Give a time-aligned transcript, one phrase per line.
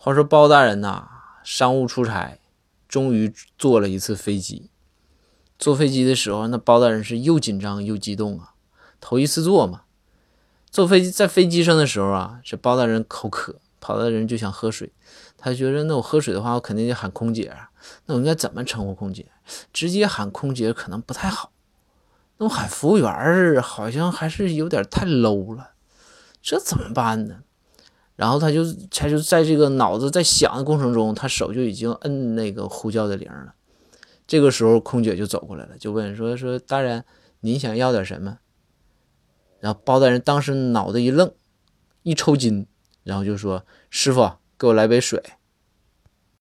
[0.00, 1.08] 话说包大人呐，
[1.42, 2.38] 商务出差，
[2.86, 4.70] 终于坐了一次飞机。
[5.58, 8.54] 坐飞机的时候，那包大人是又紧张又激动啊，
[9.00, 9.82] 头一次坐嘛。
[10.70, 14.92] 坐飞机在飞机上的时候啊，这包大人口渴，包大人就想喝水。
[15.36, 17.70] 他觉得那我喝水的话，我肯定得喊空姐啊。
[18.06, 19.26] 那我应该怎么称呼空姐？
[19.72, 21.50] 直接喊空姐可能不太好。
[22.36, 25.72] 那我喊服务员儿好像还是有点太 low 了。
[26.40, 27.40] 这怎么办呢？
[28.18, 33.54] 然后他就他就在这个脑子在想的过程中，他手就已经摁那个呼叫的铃了。
[34.26, 37.04] 这个时候，空姐就走过来了，就问说：“说大人，
[37.42, 38.38] 您想要点什么？”
[39.60, 41.30] 然后包大人当时脑子一愣，
[42.02, 42.66] 一抽筋，
[43.04, 45.22] 然后就说：“师傅，给我来杯水。”